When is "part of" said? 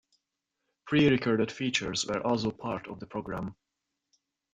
2.49-2.99